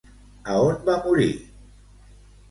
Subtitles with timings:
[0.53, 1.27] A on va morir?